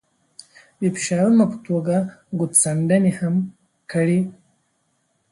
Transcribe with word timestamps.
د 0.79 0.81
فشارونو 0.95 1.43
په 1.51 1.57
توګه 1.67 1.95
ګوتڅنډنې 2.39 3.11
هم 3.19 3.35
کړي. 3.91 4.19